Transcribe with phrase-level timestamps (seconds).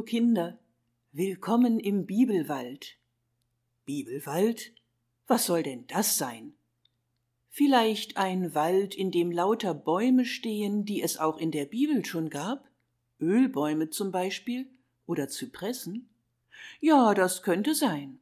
[0.00, 0.58] Hallo Kinder,
[1.12, 2.96] willkommen im Bibelwald.
[3.84, 4.72] Bibelwald?
[5.26, 6.54] Was soll denn das sein?
[7.50, 12.30] Vielleicht ein Wald, in dem lauter Bäume stehen, die es auch in der Bibel schon
[12.30, 12.66] gab?
[13.20, 14.70] Ölbäume zum Beispiel
[15.04, 16.08] oder Zypressen?
[16.80, 18.20] Ja, das könnte sein.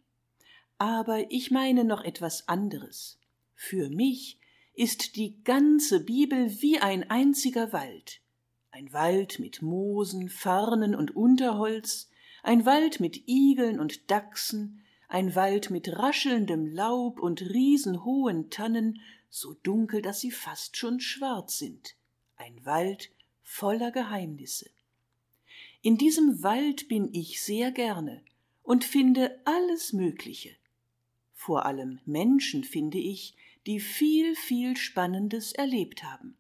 [0.79, 3.21] Aber ich meine noch etwas anderes.
[3.55, 4.41] Für mich
[4.75, 8.21] ist die ganze Bibel wie ein einziger Wald
[8.71, 12.11] ein Wald mit Moosen, Farnen und Unterholz,
[12.43, 19.01] ein Wald mit Igeln und Dachsen, ein Wald mit raschelndem Laub und riesenhohen Tannen,
[19.31, 21.97] so dunkel, dass sie fast schon schwarz sind,
[22.37, 23.11] ein Wald
[23.43, 24.71] voller Geheimnisse.
[25.81, 28.23] In diesem Wald bin ich sehr gerne
[28.63, 30.57] und finde alles Mögliche.
[31.33, 33.35] Vor allem Menschen finde ich,
[33.67, 36.37] die viel, viel Spannendes erlebt haben.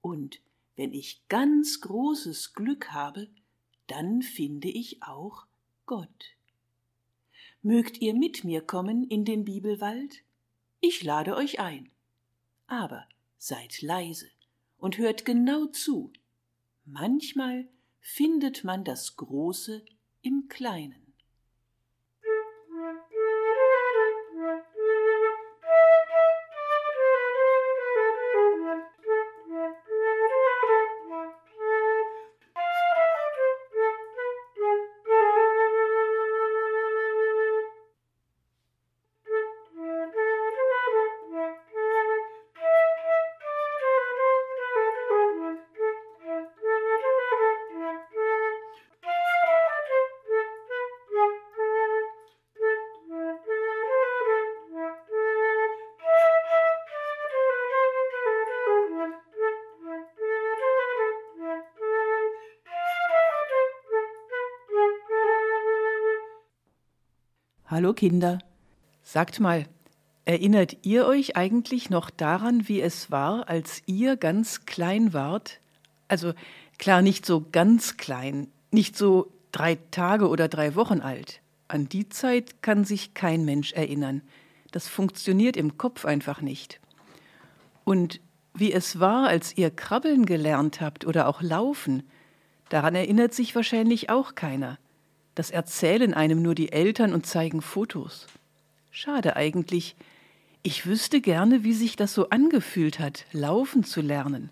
[0.00, 0.40] Und
[0.76, 3.28] wenn ich ganz großes Glück habe,
[3.86, 5.46] dann finde ich auch
[5.86, 6.36] Gott.
[7.62, 10.22] Mögt ihr mit mir kommen in den Bibelwald?
[10.80, 11.90] Ich lade euch ein.
[12.66, 13.06] Aber
[13.38, 14.28] seid leise
[14.78, 16.12] und hört genau zu.
[16.84, 17.68] Manchmal
[18.00, 19.84] findet man das Große
[20.22, 21.05] im Kleinen.
[67.76, 68.38] Hallo Kinder.
[69.02, 69.66] Sagt mal,
[70.24, 75.60] erinnert ihr euch eigentlich noch daran, wie es war, als ihr ganz klein wart?
[76.08, 76.32] Also
[76.78, 81.42] klar, nicht so ganz klein, nicht so drei Tage oder drei Wochen alt.
[81.68, 84.22] An die Zeit kann sich kein Mensch erinnern.
[84.72, 86.80] Das funktioniert im Kopf einfach nicht.
[87.84, 88.22] Und
[88.54, 92.04] wie es war, als ihr krabbeln gelernt habt oder auch laufen,
[92.70, 94.78] daran erinnert sich wahrscheinlich auch keiner.
[95.36, 98.26] Das erzählen einem nur die Eltern und zeigen Fotos.
[98.90, 99.94] Schade eigentlich.
[100.62, 104.48] Ich wüsste gerne, wie sich das so angefühlt hat, laufen zu lernen.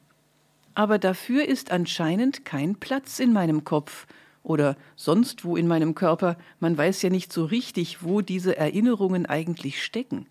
[0.75, 4.07] Aber dafür ist anscheinend kein Platz in meinem Kopf
[4.43, 9.25] oder sonst wo in meinem Körper, man weiß ja nicht so richtig, wo diese Erinnerungen
[9.25, 10.27] eigentlich stecken.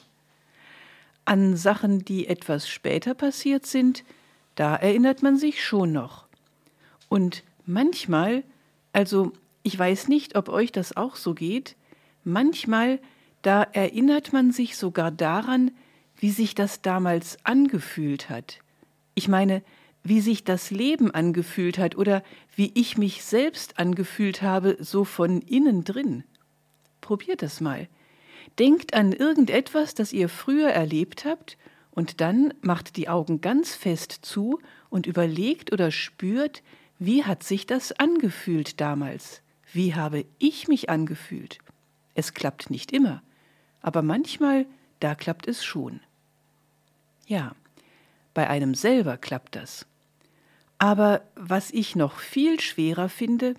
[1.26, 4.04] An Sachen, die etwas später passiert sind,
[4.54, 6.26] da erinnert man sich schon noch.
[7.10, 8.44] Und manchmal,
[8.92, 11.76] also ich weiß nicht, ob euch das auch so geht.
[12.24, 13.00] Manchmal,
[13.42, 15.72] da erinnert man sich sogar daran,
[16.18, 18.60] wie sich das damals angefühlt hat.
[19.16, 19.64] Ich meine,
[20.04, 22.24] wie sich das Leben angefühlt hat oder
[22.56, 26.24] wie ich mich selbst angefühlt habe, so von innen drin.
[27.00, 27.88] Probiert das mal.
[28.60, 31.58] Denkt an irgendetwas, das ihr früher erlebt habt,
[31.96, 34.60] und dann macht die Augen ganz fest zu
[34.90, 36.64] und überlegt oder spürt,
[36.98, 39.43] wie hat sich das angefühlt damals.
[39.74, 41.58] Wie habe ich mich angefühlt?
[42.14, 43.24] Es klappt nicht immer,
[43.82, 44.68] aber manchmal,
[45.00, 46.00] da klappt es schon.
[47.26, 47.56] Ja,
[48.36, 49.88] bei einem selber klappt das.
[50.78, 53.56] Aber was ich noch viel schwerer finde,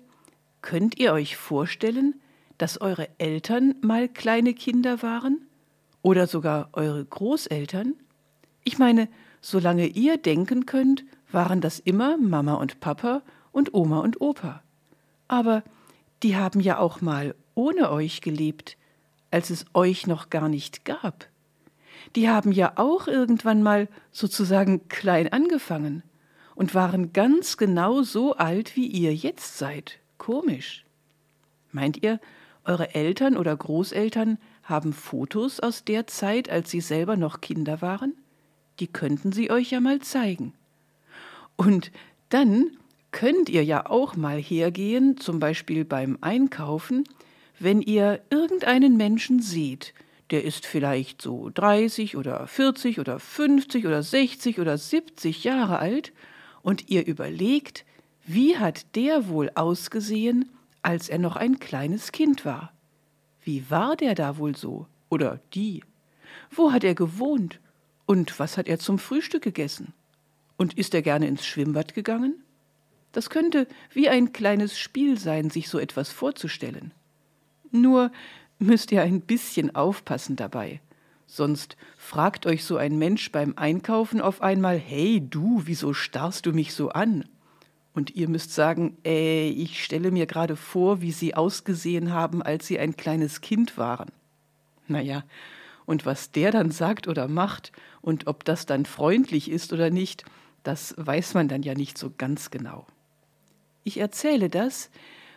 [0.61, 2.15] könnt ihr euch vorstellen,
[2.57, 5.45] dass eure Eltern mal kleine Kinder waren?
[6.01, 7.93] Oder sogar eure Großeltern?
[8.63, 9.09] Ich meine,
[9.41, 13.21] solange ihr denken könnt, waren das immer Mama und Papa
[13.51, 14.63] und Oma und Opa.
[15.27, 15.63] Aber
[16.25, 18.77] die haben ja auch mal ohne euch gelebt,
[19.29, 21.27] als es euch noch gar nicht gab.
[22.15, 26.01] Die haben ja auch irgendwann mal sozusagen klein angefangen
[26.55, 29.99] und waren ganz genau so alt, wie ihr jetzt seid.
[30.17, 30.83] Komisch.
[31.71, 32.19] Meint ihr,
[32.63, 38.15] eure Eltern oder Großeltern haben Fotos aus der Zeit, als sie selber noch Kinder waren?
[38.79, 40.53] Die könnten sie euch ja mal zeigen.
[41.55, 41.91] Und
[42.29, 42.71] dann
[43.15, 47.05] könnt ihr ja auch mal hergehen, zum Beispiel beim Einkaufen,
[47.57, 49.93] wenn ihr irgendeinen Menschen seht,
[50.31, 56.11] der ist vielleicht so 30 oder 40 oder 50 oder 60 oder 70 Jahre alt,
[56.61, 57.85] und ihr überlegt,
[58.25, 60.49] wie hat der wohl ausgesehen,
[60.81, 62.73] als er noch ein kleines Kind war?
[63.41, 64.87] Wie war der da wohl so?
[65.07, 65.83] Oder die?
[66.51, 67.61] Wo hat er gewohnt?
[68.05, 69.93] Und was hat er zum Frühstück gegessen?
[70.57, 72.41] Und ist er gerne ins Schwimmbad gegangen?
[73.15, 76.91] Das könnte wie ein kleines Spiel sein, sich so etwas vorzustellen.
[77.71, 78.11] Nur
[78.59, 80.81] müsst ihr ein bisschen aufpassen dabei.
[81.25, 86.51] Sonst fragt euch so ein Mensch beim Einkaufen auf einmal, hey du, wieso starrst du
[86.51, 87.23] mich so an?
[87.93, 92.67] Und ihr müsst sagen, äh, ich stelle mir gerade vor, wie sie ausgesehen haben, als
[92.67, 94.09] sie ein kleines Kind waren.
[94.89, 95.23] Naja,
[95.85, 97.71] und was der dann sagt oder macht
[98.01, 100.25] und ob das dann freundlich ist oder nicht,
[100.63, 102.85] das weiß man dann ja nicht so ganz genau.
[103.85, 104.89] Ich erzähle das,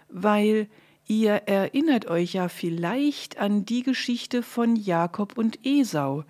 [0.08, 0.68] weil
[1.06, 6.24] ihr erinnert euch ja vielleicht an die Geschichte von Jakob und Esau,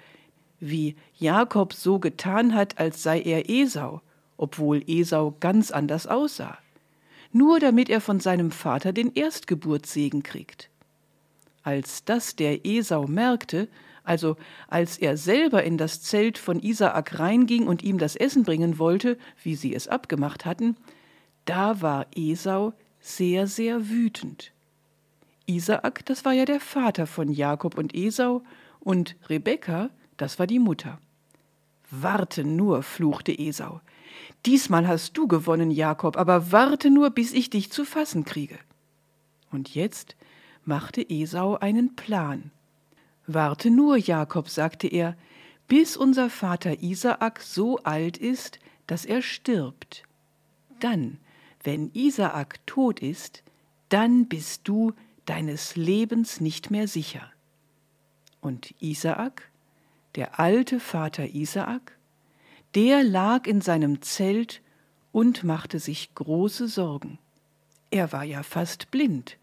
[0.59, 4.03] wie Jakob so getan hat, als sei er Esau,
[4.37, 6.59] obwohl Esau ganz anders aussah,
[7.31, 10.71] nur damit er von seinem Vater den Erstgeburtssegen kriegt.
[11.63, 13.69] Als das der Esau merkte,
[14.03, 14.37] also
[14.67, 19.19] als er selber in das Zelt von Isaak reinging und ihm das Essen bringen wollte,
[19.45, 20.77] wie sie es abgemacht hatten,
[21.49, 24.53] da war Esau sehr, sehr wütend.
[25.47, 28.43] Isaak, das war ja der Vater von Jakob und Esau,
[28.81, 30.99] und Rebekka, das war die Mutter.
[31.91, 33.81] Warte nur, fluchte Esau.
[34.45, 38.59] Diesmal hast du gewonnen, Jakob, aber warte nur, bis ich dich zu fassen kriege.
[39.51, 40.17] Und jetzt
[40.65, 42.51] machte Esau einen Plan.
[43.27, 45.17] Warte nur, Jakob, sagte er,
[45.67, 50.03] bis unser Vater Isaak so alt ist, dass er stirbt.
[50.81, 51.19] Dann
[51.69, 53.43] wenn Isaak tot ist,
[53.91, 54.95] dann bist du
[55.27, 57.31] deines Lebens nicht mehr sicher.
[58.41, 59.51] Und Isaak,
[60.15, 61.93] der alte Vater Isaak,
[62.75, 64.63] der lag in seinem Zelt
[65.13, 67.19] und machte sich große Sorgen.
[67.91, 69.37] Er war ja fast blind,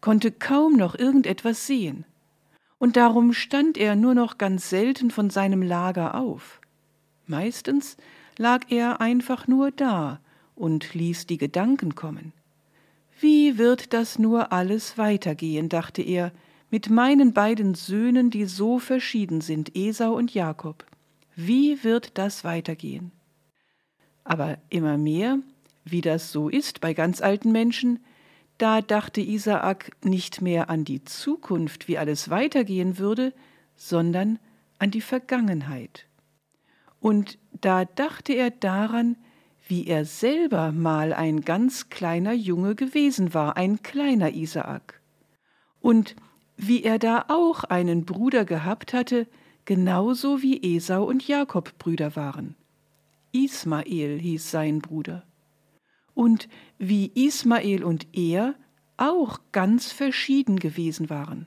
[0.00, 2.06] konnte kaum noch irgendetwas sehen,
[2.78, 6.58] und darum stand er nur noch ganz selten von seinem Lager auf.
[7.26, 7.98] Meistens
[8.38, 10.20] lag er einfach nur da
[10.56, 12.32] und ließ die Gedanken kommen.
[13.20, 16.32] Wie wird das nur alles weitergehen, dachte er,
[16.70, 20.84] mit meinen beiden Söhnen, die so verschieden sind, Esau und Jakob.
[21.36, 23.12] Wie wird das weitergehen?
[24.24, 25.38] Aber immer mehr,
[25.84, 28.00] wie das so ist bei ganz alten Menschen,
[28.58, 33.32] da dachte Isaak nicht mehr an die Zukunft, wie alles weitergehen würde,
[33.76, 34.38] sondern
[34.78, 36.06] an die Vergangenheit.
[37.00, 39.16] Und da dachte er daran,
[39.66, 45.00] wie er selber mal ein ganz kleiner Junge gewesen war, ein kleiner Isaak.
[45.80, 46.14] Und
[46.56, 49.26] wie er da auch einen Bruder gehabt hatte,
[49.64, 52.54] genauso wie Esau und Jakob Brüder waren.
[53.32, 55.24] Ismael hieß sein Bruder.
[56.14, 56.48] Und
[56.78, 58.54] wie Ismael und er
[58.96, 61.46] auch ganz verschieden gewesen waren.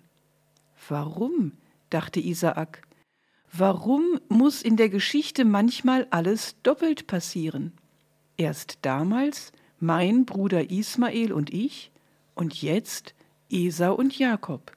[0.88, 1.54] Warum?
[1.89, 2.83] dachte Isaak.
[3.51, 7.74] Warum muss in der Geschichte manchmal alles doppelt passieren?
[8.39, 9.51] Erst damals
[9.81, 11.91] mein Bruder Ismael und ich
[12.36, 13.13] und jetzt
[13.50, 14.71] Esau und Jakob.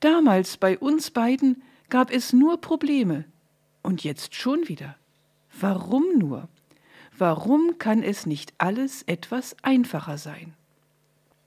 [0.00, 3.24] Damals bei uns beiden gab es nur Probleme
[3.84, 4.96] und jetzt schon wieder.
[5.60, 6.48] Warum nur?
[7.16, 10.52] Warum kann es nicht alles etwas einfacher sein?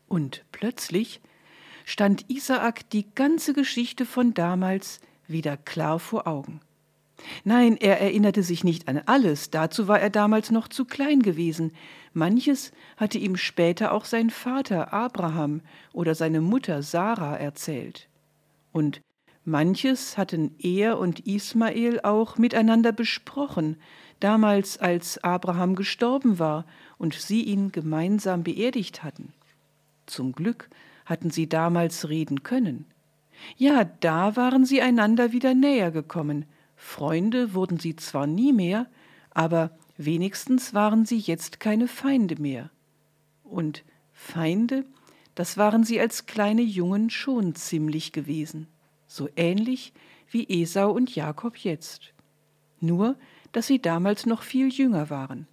[0.07, 1.19] Und plötzlich
[1.83, 6.61] stand Isaak die ganze Geschichte von damals wieder klar vor Augen.
[7.43, 11.71] Nein, er erinnerte sich nicht an alles, dazu war er damals noch zu klein gewesen.
[12.13, 15.61] Manches hatte ihm später auch sein Vater Abraham
[15.93, 18.07] oder seine Mutter Sarah erzählt.
[18.71, 19.01] Und
[19.45, 23.77] manches hatten er und Ismael auch miteinander besprochen,
[24.19, 26.65] damals als Abraham gestorben war
[26.97, 29.33] und sie ihn gemeinsam beerdigt hatten.
[30.05, 30.69] Zum Glück
[31.05, 32.85] hatten sie damals reden können.
[33.57, 36.45] Ja, da waren sie einander wieder näher gekommen,
[36.81, 38.87] Freunde wurden sie zwar nie mehr,
[39.31, 42.71] aber wenigstens waren sie jetzt keine Feinde mehr.
[43.43, 43.83] Und
[44.13, 44.85] Feinde,
[45.35, 48.67] das waren sie als kleine Jungen schon ziemlich gewesen,
[49.07, 49.91] so ähnlich
[50.31, 52.13] wie Esau und Jakob jetzt.
[52.79, 53.17] Nur,
[53.51, 55.47] dass sie damals noch viel jünger waren.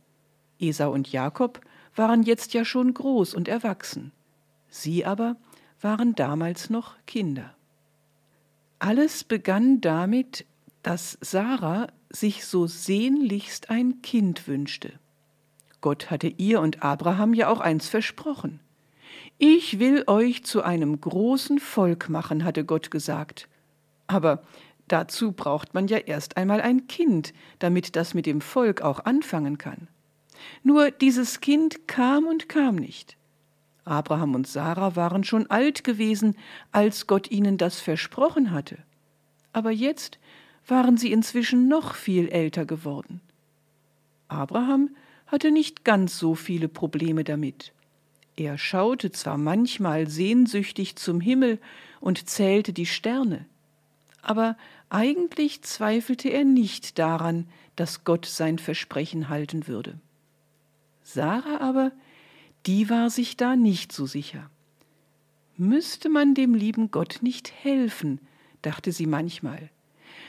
[0.61, 1.61] Esau und Jakob
[1.97, 4.13] waren jetzt ja schon groß und erwachsen.
[4.69, 5.37] Sie aber
[5.81, 7.53] waren damals noch Kinder.
[8.79, 10.47] Alles begann damit,
[10.87, 14.93] dass Sarah sich so sehnlichst ein Kind wünschte.
[15.81, 18.61] Gott hatte ihr und Abraham ja auch eins versprochen.
[19.37, 23.49] Ich will euch zu einem großen Volk machen, hatte Gott gesagt.
[24.07, 24.45] Aber
[24.87, 29.59] dazu braucht man ja erst einmal ein Kind, damit das mit dem Volk auch anfangen
[29.59, 29.89] kann.
[30.63, 33.17] Nur dieses Kind kam und kam nicht.
[33.85, 36.37] Abraham und Sarah waren schon alt gewesen,
[36.71, 38.79] als Gott ihnen das versprochen hatte.
[39.53, 40.21] Aber jetzt
[40.67, 43.21] waren sie inzwischen noch viel älter geworden.
[44.29, 44.91] Abraham
[45.27, 47.73] hatte nicht ganz so viele Probleme damit.
[48.37, 51.59] Er schaute zwar manchmal sehnsüchtig zum Himmel
[52.01, 53.47] und zählte die Sterne,
[54.23, 54.57] aber
[54.91, 59.99] eigentlich zweifelte er nicht daran, dass Gott sein Versprechen halten würde.
[61.03, 61.93] Sarah aber,
[62.67, 64.51] die war sich da nicht so sicher.
[65.57, 68.21] Müsste man dem lieben Gott nicht helfen,
[68.63, 69.71] dachte sie manchmal.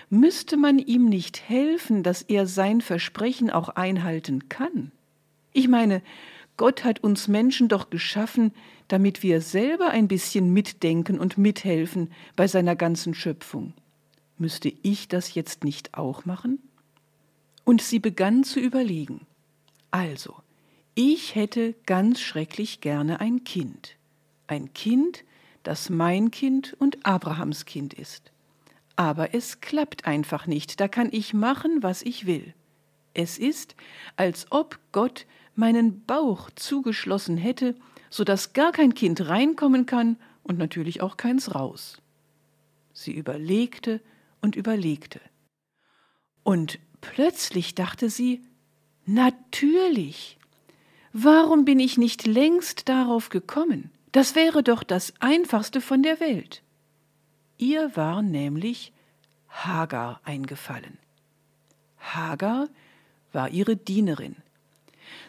[0.10, 4.92] Müsste man ihm nicht helfen, dass er sein Versprechen auch einhalten kann?
[5.52, 6.02] Ich meine,
[6.56, 8.54] Gott hat uns Menschen doch geschaffen,
[8.88, 13.74] damit wir selber ein bisschen mitdenken und mithelfen bei seiner ganzen Schöpfung.
[14.38, 16.60] Müsste ich das jetzt nicht auch machen?
[17.66, 19.28] Und sie begann zu überlegen.
[19.92, 20.36] Also,
[20.96, 23.98] ich hätte ganz schrecklich gerne ein Kind.
[24.48, 25.26] Ein Kind,
[25.64, 28.32] das mein Kind und Abrahams Kind ist.
[28.98, 32.54] Aber es klappt einfach nicht, da kann ich machen, was ich will.
[33.14, 33.76] Es ist,
[34.16, 37.76] als ob Gott meinen Bauch zugeschlossen hätte,
[38.10, 42.02] so dass gar kein Kind reinkommen kann und natürlich auch keins raus.
[42.92, 44.02] Sie überlegte
[44.42, 45.22] und überlegte.
[46.44, 48.42] Und plötzlich dachte sie,
[49.06, 50.40] natürlich.
[51.14, 53.92] Warum bin ich nicht längst darauf gekommen?
[54.12, 56.64] Das wäre doch das einfachste von der Welt.
[57.58, 58.94] Ihr war nämlich
[59.50, 60.98] Hagar eingefallen.
[62.00, 62.68] Hagar
[63.34, 64.36] war ihre Dienerin.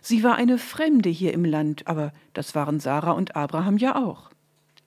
[0.02, 4.30] Sie war eine Fremde hier im Land, aber das waren Sarah und Abraham ja auch.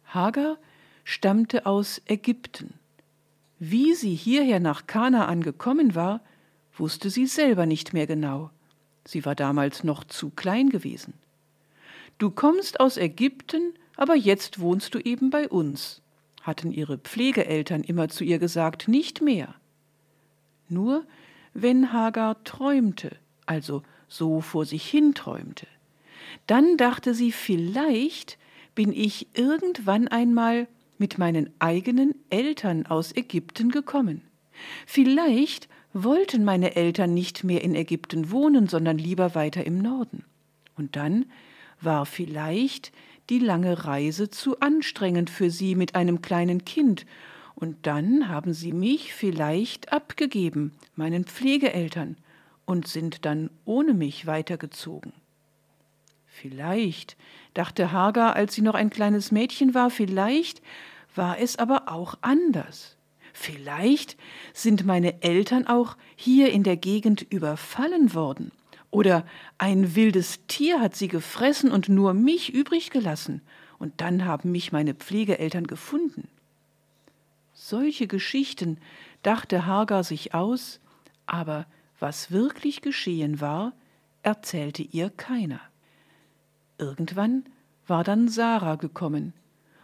[0.06, 0.58] Hagar
[1.04, 2.74] stammte aus Ägypten.
[3.58, 6.22] Wie sie hierher nach Kanaan gekommen war,
[6.78, 8.50] wusste sie selber nicht mehr genau.
[9.06, 11.14] Sie war damals noch zu klein gewesen.
[12.18, 16.02] Du kommst aus Ägypten, aber jetzt wohnst du eben bei uns,
[16.42, 19.56] hatten ihre Pflegeeltern immer zu ihr gesagt, nicht mehr.
[20.70, 21.06] Nur
[21.54, 25.68] wenn Hagar träumte, also so vor sich hin träumte.
[26.48, 28.38] Dann dachte sie, vielleicht
[28.76, 30.68] bin ich irgendwann einmal
[30.98, 34.22] mit meinen eigenen Eltern aus Ägypten gekommen.
[34.86, 40.24] Vielleicht wollten meine Eltern nicht mehr in Ägypten wohnen, sondern lieber weiter im Norden.
[40.78, 41.26] Und dann
[41.82, 42.92] war vielleicht
[43.32, 47.06] die lange Reise zu anstrengend für sie mit einem kleinen Kind,
[47.56, 52.18] und dann haben sie mich vielleicht abgegeben, meinen Pflegeeltern,
[52.66, 55.14] und sind dann ohne mich weitergezogen.
[56.28, 57.16] Vielleicht,
[57.54, 60.62] dachte Hagar, als sie noch ein kleines Mädchen war, vielleicht
[61.16, 62.98] war es aber auch anders.
[63.32, 64.18] Vielleicht
[64.54, 68.52] sind meine Eltern auch hier in der Gegend überfallen worden.
[68.92, 69.26] Oder
[69.58, 73.42] ein wildes Tier hat sie gefressen und nur mich übrig gelassen,
[73.80, 76.28] und dann haben mich meine Pflegeeltern gefunden.
[77.54, 78.78] Solche Geschichten
[79.24, 80.80] dachte Hagar sich aus,
[81.26, 81.66] aber
[82.00, 83.74] was wirklich geschehen war,
[84.24, 85.62] erzählte ihr keiner.
[86.78, 87.46] Irgendwann
[87.88, 89.34] war dann Sarah gekommen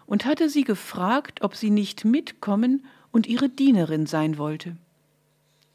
[0.06, 4.76] und hatte sie gefragt, ob sie nicht mitkommen und ihre Dienerin sein wollte.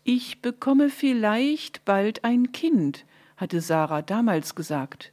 [0.04, 3.04] Ich bekomme vielleicht bald ein Kind,
[3.42, 5.12] hatte Sarah damals gesagt,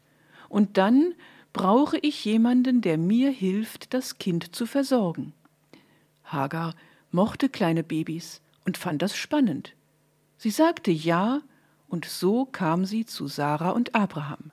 [0.50, 1.16] und dann
[1.52, 5.34] brauche ich jemanden, der mir hilft, das Kind zu versorgen.
[6.24, 6.76] Hagar
[7.12, 9.76] mochte kleine Babys und fand das spannend.
[10.38, 11.42] Sie sagte ja,
[11.88, 14.52] und so kam sie zu Sarah und Abraham.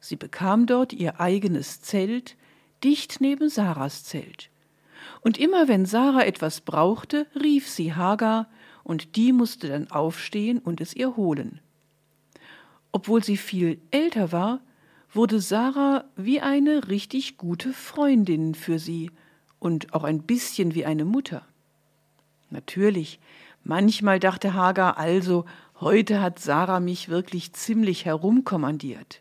[0.00, 2.36] Sie bekam dort ihr eigenes Zelt,
[2.82, 4.48] dicht neben Sarahs Zelt.
[5.20, 8.48] Und immer wenn Sarah etwas brauchte, rief sie Hagar,
[8.82, 11.60] und die musste dann aufstehen und es ihr holen.
[12.92, 14.60] Obwohl sie viel älter war,
[15.12, 19.10] wurde Sarah wie eine richtig gute Freundin für sie
[19.58, 21.44] und auch ein bisschen wie eine Mutter.
[22.50, 23.20] Natürlich
[23.64, 25.44] Manchmal dachte Hagar also,
[25.80, 29.20] heute hat Sarah mich wirklich ziemlich herumkommandiert.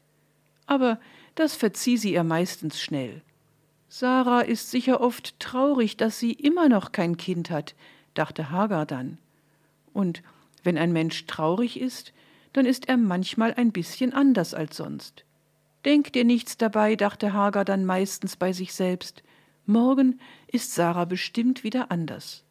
[0.66, 1.00] Aber
[1.36, 3.22] das verzieh sie ihr meistens schnell.
[3.90, 7.76] Sarah ist sicher oft traurig, dass sie immer noch kein Kind hat,
[8.14, 9.18] dachte Hagar dann.
[9.94, 10.22] Und
[10.64, 12.14] wenn ein Mensch traurig ist,
[12.54, 15.24] dann ist er manchmal ein bisschen anders als sonst.
[15.86, 19.24] Denk dir nichts dabei, dachte Hagar dann meistens bei sich selbst.
[19.66, 22.44] Morgen ist Sarah bestimmt wieder anders.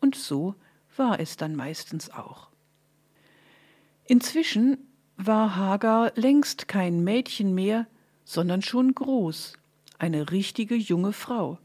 [0.00, 0.54] Und so
[0.96, 2.48] war es dann meistens auch.
[4.06, 4.78] Inzwischen
[5.16, 7.86] war Hagar längst kein Mädchen mehr,
[8.24, 9.54] sondern schon groß,
[9.98, 11.58] eine richtige junge Frau.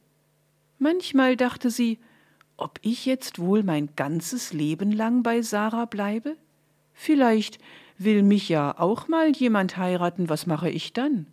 [0.80, 2.00] Manchmal dachte sie,
[2.58, 6.38] ob ich jetzt wohl mein ganzes Leben lang bei Sarah bleibe?
[6.93, 7.59] Vielleicht
[7.97, 11.27] will mich ja auch mal jemand heiraten, was mache ich dann?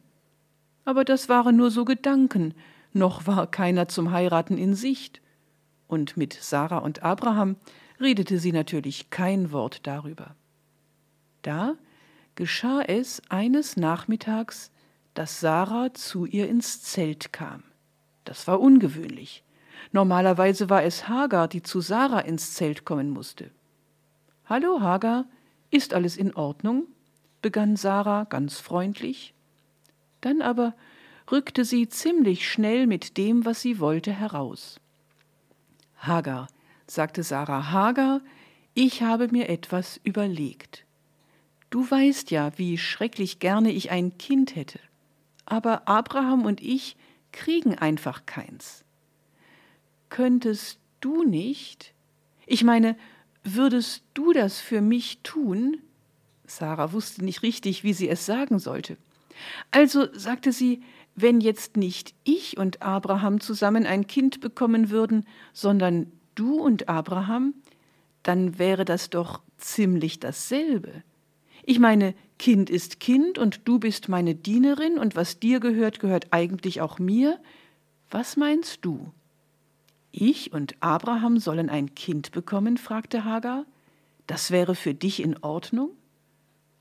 [0.85, 2.55] Aber das waren nur so Gedanken,
[2.93, 5.21] noch war keiner zum Heiraten in Sicht.
[5.87, 7.57] Und mit Sarah und Abraham
[8.01, 10.35] redete sie natürlich kein Wort darüber.
[11.43, 11.75] Da
[12.35, 14.71] geschah es eines Nachmittags,
[15.15, 17.63] dass Sarah zu ihr ins Zelt kam.
[18.25, 19.45] Das war ungewöhnlich.
[19.93, 23.51] Normalerweise war es Hagar, die zu Sarah ins Zelt kommen musste.
[24.47, 25.27] Hallo Hagar,
[25.71, 26.87] ist alles in Ordnung?
[27.43, 29.35] begann Sarah ganz freundlich.
[30.21, 30.75] Dann aber
[31.31, 34.81] rückte sie ziemlich schnell mit dem, was sie wollte, heraus.
[35.97, 36.49] Hagar,
[36.87, 38.21] sagte Sarah, Hagar,
[38.75, 40.85] ich habe mir etwas überlegt.
[41.71, 44.81] Du weißt ja, wie schrecklich gerne ich ein Kind hätte.
[45.47, 46.97] Aber Abraham und ich
[47.33, 48.85] kriegen einfach keins.
[50.09, 51.95] Könntest du nicht?
[52.47, 52.97] Ich meine,
[53.45, 55.79] würdest du das für mich tun?
[56.47, 58.97] Sarah wusste nicht richtig, wie sie es sagen sollte.
[59.71, 60.83] Also sagte sie,
[61.15, 67.55] wenn jetzt nicht ich und Abraham zusammen ein Kind bekommen würden, sondern du und Abraham,
[68.23, 71.03] dann wäre das doch ziemlich dasselbe.
[71.65, 76.29] Ich meine, Kind ist Kind und du bist meine Dienerin und was dir gehört, gehört
[76.31, 77.39] eigentlich auch mir.
[78.11, 79.13] Was meinst du?
[80.13, 82.77] Ich und Abraham sollen ein Kind bekommen?
[82.77, 83.65] fragte Hagar.
[84.27, 85.91] Das wäre für dich in Ordnung?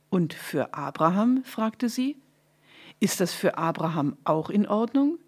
[0.10, 1.44] Und für Abraham?
[1.44, 2.18] fragte sie.
[3.00, 5.20] Ist das für Abraham auch in Ordnung?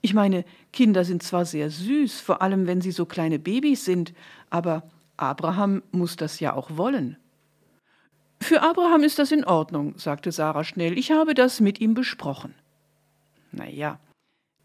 [0.00, 4.12] Ich meine, Kinder sind zwar sehr süß, vor allem wenn sie so kleine Babys sind,
[4.50, 7.16] aber Abraham muss das ja auch wollen.
[8.40, 10.98] Für Abraham ist das in Ordnung, sagte Sarah schnell.
[10.98, 12.54] Ich habe das mit ihm besprochen.
[13.52, 13.98] Na ja,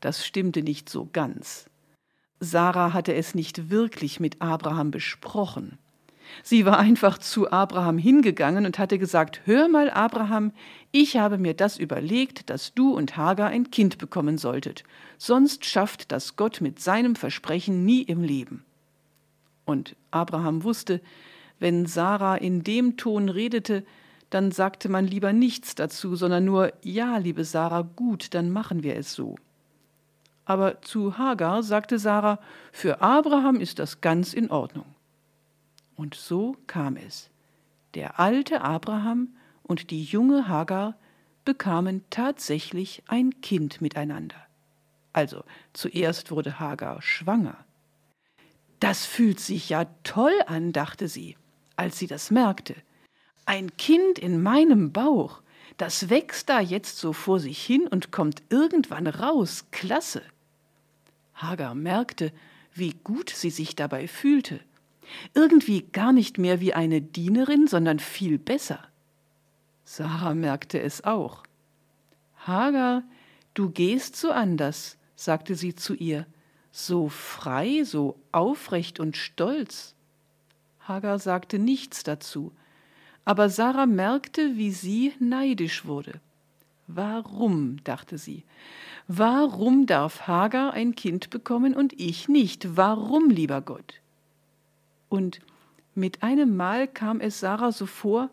[0.02, 1.70] das stimmte nicht so ganz.
[2.40, 5.78] Sarah hatte es nicht wirklich mit Abraham besprochen.
[6.44, 10.52] Sie war einfach zu Abraham hingegangen und hatte gesagt, Hör mal, Abraham,
[10.92, 14.84] ich habe mir das überlegt, dass du und Hagar ein Kind bekommen solltet,
[15.18, 18.64] sonst schafft das Gott mit seinem Versprechen nie im Leben.
[19.66, 21.02] Und Abraham wusste,
[21.60, 23.84] wenn Sarah in dem Ton redete,
[24.30, 28.96] dann sagte man lieber nichts dazu, sondern nur Ja, liebe Sarah, gut, dann machen wir
[28.96, 29.36] es so.
[30.50, 32.40] Aber zu Hagar sagte Sarah,
[32.72, 34.96] für Abraham ist das ganz in Ordnung.
[35.96, 37.30] Und so kam es.
[37.94, 40.96] Der alte Abraham und die junge Hagar
[41.46, 44.44] bekamen tatsächlich ein Kind miteinander.
[45.14, 47.64] Also zuerst wurde Hagar schwanger.
[48.80, 51.38] Das fühlt sich ja toll an, dachte sie,
[51.76, 52.74] als sie das merkte.
[53.46, 55.44] Ein Kind in meinem Bauch,
[55.78, 59.68] das wächst da jetzt so vor sich hin und kommt irgendwann raus.
[59.70, 60.24] Klasse.
[61.40, 62.32] Hagar merkte,
[62.74, 64.62] wie gut sie sich dabei fühlte
[65.34, 68.80] irgendwie gar nicht mehr wie eine Dienerin, sondern viel besser.
[69.86, 71.44] Sarah merkte es auch.
[72.46, 73.04] Hagar,
[73.54, 76.26] du gehst so anders, sagte sie zu ihr,
[76.72, 79.96] so frei, so aufrecht und stolz.
[80.82, 82.52] Hagar sagte nichts dazu,
[83.26, 86.20] aber Sarah merkte, wie sie neidisch wurde.
[86.88, 88.44] Warum, dachte sie,
[89.10, 92.78] warum darf Hagar ein Kind bekommen und ich nicht?
[92.78, 94.02] Warum, lieber Gott?
[95.10, 95.40] Und
[95.96, 98.30] mit einem Mal kam es Sarah so vor,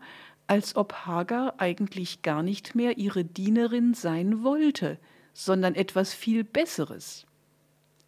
[0.47, 4.99] als ob Hagar eigentlich gar nicht mehr ihre Dienerin sein wollte,
[5.33, 7.27] sondern etwas viel Besseres.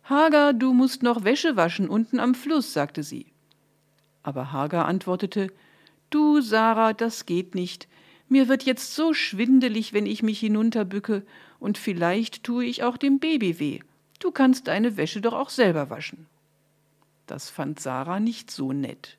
[0.04, 3.32] Hagar, du musst noch Wäsche waschen unten am Fluss, sagte sie.
[4.22, 5.48] Aber Hagar antwortete
[6.10, 7.88] Du, Sarah, das geht nicht.
[8.28, 11.24] Mir wird jetzt so schwindelig, wenn ich mich hinunterbücke,
[11.60, 13.80] und vielleicht tue ich auch dem Baby weh.
[14.20, 16.26] Du kannst deine Wäsche doch auch selber waschen.
[17.26, 19.18] Das fand Sarah nicht so nett.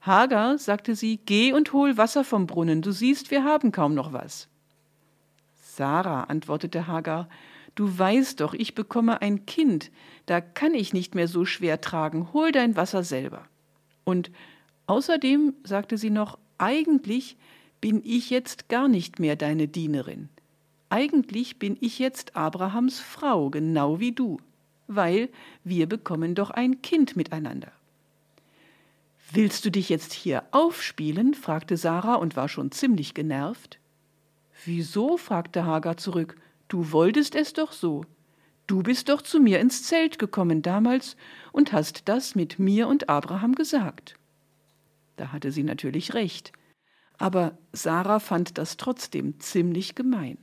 [0.00, 4.12] Hagar, sagte sie, geh und hol Wasser vom Brunnen, du siehst, wir haben kaum noch
[4.12, 4.48] was.
[5.62, 7.28] Sarah, antwortete Hagar,
[7.74, 9.90] du weißt doch, ich bekomme ein Kind,
[10.26, 13.46] da kann ich nicht mehr so schwer tragen, hol dein Wasser selber.
[14.04, 14.30] Und
[14.86, 17.36] außerdem, sagte sie noch, eigentlich
[17.80, 20.28] bin ich jetzt gar nicht mehr deine Dienerin.
[20.94, 24.38] Eigentlich bin ich jetzt Abrahams Frau, genau wie du
[24.86, 25.30] weil
[25.62, 27.72] wir bekommen doch ein Kind miteinander.
[29.30, 31.34] Willst du dich jetzt hier aufspielen?
[31.34, 33.78] fragte Sarah und war schon ziemlich genervt.
[34.64, 35.16] Wieso?
[35.16, 36.36] fragte Hagar zurück.
[36.68, 38.04] Du wolltest es doch so.
[38.66, 41.16] Du bist doch zu mir ins Zelt gekommen damals
[41.52, 44.16] und hast das mit mir und Abraham gesagt.
[45.16, 46.52] Da hatte sie natürlich recht.
[47.18, 50.38] Aber Sarah fand das trotzdem ziemlich gemein.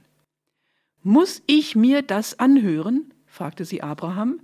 [1.04, 3.14] Muss ich mir das anhören?
[3.26, 4.40] fragte sie Abraham,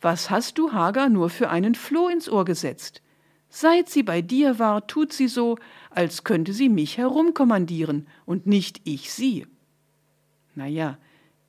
[0.00, 3.02] was hast du Hagar nur für einen Floh ins Ohr gesetzt?
[3.50, 5.56] Seit sie bei dir war, tut sie so,
[5.90, 9.46] als könnte sie mich herumkommandieren und nicht ich sie.
[10.54, 10.98] Na ja,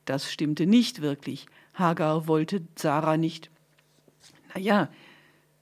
[0.05, 1.45] das stimmte nicht wirklich.
[1.73, 3.51] Hagar wollte Sarah nicht.
[4.53, 4.89] Na ja,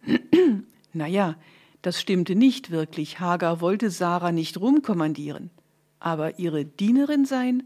[0.94, 1.36] na ja,
[1.82, 3.20] das stimmte nicht wirklich.
[3.20, 5.52] Hagar wollte Sarah nicht rumkommandieren.
[6.00, 7.64] aber ihre Dienerin sein,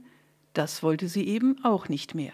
[0.53, 2.33] das wollte sie eben auch nicht mehr.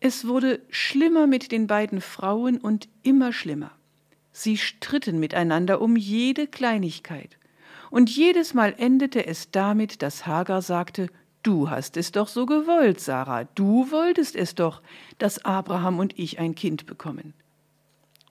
[0.00, 3.72] Es wurde schlimmer mit den beiden Frauen und immer schlimmer.
[4.32, 7.38] Sie stritten miteinander um jede Kleinigkeit.
[7.90, 11.08] Und jedes Mal endete es damit, dass Hagar sagte,
[11.42, 14.82] Du hast es doch so gewollt, Sarah, du wolltest es doch,
[15.18, 17.34] dass Abraham und ich ein Kind bekommen.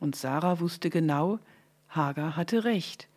[0.01, 1.39] Und Sarah wusste genau,
[1.87, 3.07] Hagar hatte recht.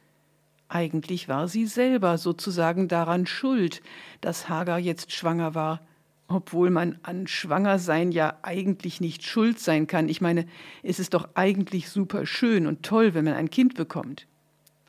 [0.68, 3.83] Eigentlich war sie selber sozusagen daran schuld,
[4.20, 5.81] dass Hagar jetzt schwanger war,
[6.28, 10.11] obwohl man an Schwangersein ja eigentlich nicht schuld sein kann.
[10.11, 10.46] Ich meine,
[10.83, 14.26] es ist doch eigentlich super schön und toll, wenn man ein Kind bekommt.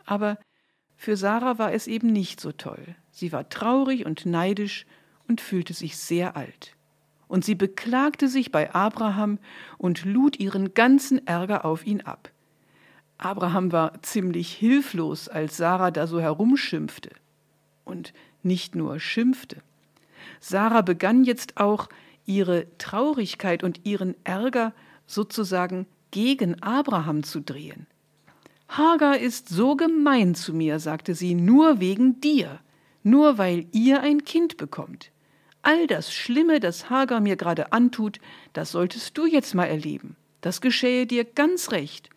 [0.06, 0.38] Aber
[0.98, 2.96] für Sarah war es eben nicht so toll.
[3.12, 4.86] Sie war traurig und neidisch
[5.30, 6.76] und fühlte sich sehr alt.
[7.30, 9.40] Und sie beklagte sich bei Abraham
[9.78, 12.32] und lud ihren ganzen Ärger auf ihn ab.
[13.20, 17.10] Abraham war ziemlich hilflos, als Sarah da so herumschimpfte.
[17.84, 19.58] Und nicht nur schimpfte.
[20.40, 21.90] Sarah begann jetzt auch,
[22.26, 24.74] ihre Traurigkeit und ihren Ärger
[25.06, 27.88] sozusagen gegen Abraham zu drehen.
[28.70, 32.60] Hagar ist so gemein zu mir, sagte sie, nur wegen dir,
[33.04, 35.12] nur weil ihr ein Kind bekommt.
[35.62, 38.20] All das Schlimme, das Hagar mir gerade antut,
[38.54, 40.16] das solltest du jetzt mal erleben.
[40.42, 42.10] Das geschähe dir ganz recht.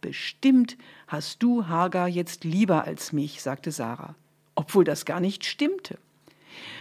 [0.00, 4.14] Bestimmt hast du Hagar jetzt lieber als mich, sagte Sarah,
[4.54, 5.98] obwohl das gar nicht stimmte.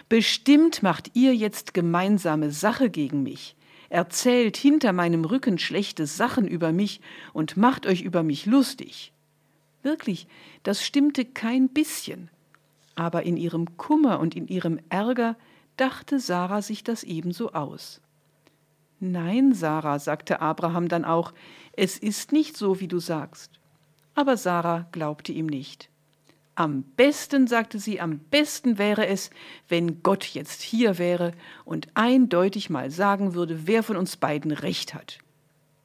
[0.10, 3.56] Bestimmt macht ihr jetzt gemeinsame Sache gegen mich,
[3.90, 7.02] erzählt hinter meinem Rücken schlechte Sachen über mich
[7.34, 9.12] und macht euch über mich lustig.
[9.84, 10.28] Wirklich,
[10.64, 12.30] das stimmte kein bisschen.
[12.96, 15.36] Aber in ihrem Kummer und in ihrem Ärger
[15.78, 18.02] dachte Sarah sich das ebenso aus.
[19.00, 21.34] Nein, Sarah, sagte Abraham dann auch,
[21.74, 23.52] es ist nicht so, wie du sagst.
[24.16, 25.90] Aber Sarah glaubte ihm nicht.
[26.56, 29.30] Am besten, sagte sie, am besten wäre es,
[29.68, 31.34] wenn Gott jetzt hier wäre
[31.66, 35.20] und eindeutig mal sagen würde, wer von uns beiden recht hat.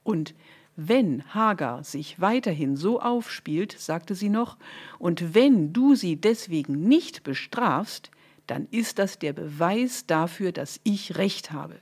[0.03, 0.35] Und
[0.75, 4.57] wenn Hagar sich weiterhin so aufspielt, sagte sie noch,
[4.99, 8.11] und wenn du sie deswegen nicht bestrafst,
[8.47, 11.77] dann ist das der Beweis dafür, dass ich recht habe,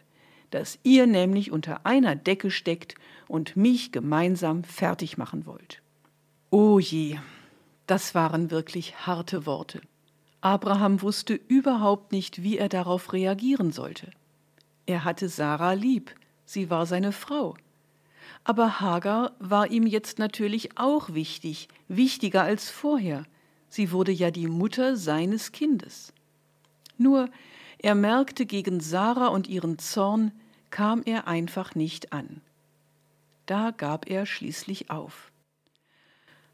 [0.50, 2.94] dass ihr nämlich unter einer Decke steckt
[3.28, 5.82] und mich gemeinsam fertig machen wollt.
[6.50, 7.18] O je,
[7.86, 9.80] das waren wirklich harte Worte.
[10.40, 14.10] Abraham wusste überhaupt nicht, wie er darauf reagieren sollte.
[14.86, 17.56] Er hatte Sarah lieb, sie war seine Frau.
[18.42, 23.24] Aber Hagar war ihm jetzt natürlich auch wichtig, wichtiger als vorher.
[23.68, 26.12] Sie wurde ja die Mutter seines Kindes.
[26.96, 27.28] Nur
[27.83, 30.33] er merkte, gegen Sarah und ihren Zorn
[30.71, 32.43] kam er einfach nicht an.
[33.47, 35.33] Da gab er schließlich auf.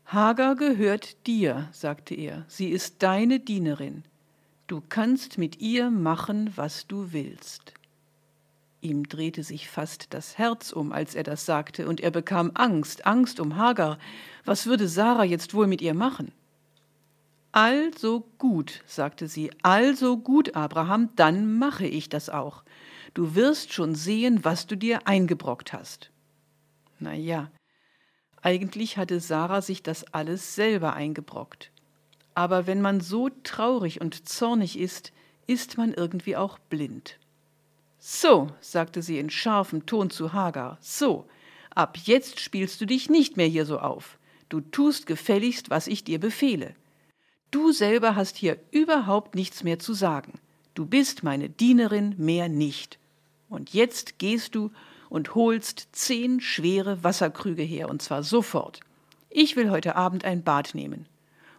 [0.07, 4.05] Hagar gehört dir, sagte er, sie ist deine Dienerin.
[4.69, 7.75] Du kannst mit ihr machen, was du willst.
[8.81, 13.05] Ihm drehte sich fast das Herz um, als er das sagte, und er bekam Angst,
[13.05, 13.99] Angst um Hagar.
[14.45, 16.31] Was würde Sarah jetzt wohl mit ihr machen?
[17.57, 22.63] Also gut, sagte sie, also gut, Abraham, dann mache ich das auch.
[23.15, 26.11] Du wirst schon sehen, was du dir eingebrockt hast.
[26.99, 27.51] Na ja,
[28.43, 31.71] eigentlich hatte Sarah sich das alles selber eingebrockt.
[32.35, 35.15] Aber wenn man so traurig und zornig ist,
[35.47, 37.19] ist man irgendwie auch blind.
[37.99, 41.25] So, sagte sie in scharfem Ton zu Hagar, so,
[41.75, 44.19] ab jetzt spielst du dich nicht mehr hier so auf.
[44.51, 46.75] Du tust gefälligst, was ich dir befehle.
[47.51, 50.35] Du selber hast hier überhaupt nichts mehr zu sagen.
[50.75, 52.99] Du bist meine Dienerin, mehr nicht.
[53.49, 54.71] Und jetzt gehst du
[55.09, 58.81] und holst zehn schwere Wasserkrüge her, und zwar sofort.
[59.31, 61.07] Ich will heute Abend ein Bad nehmen.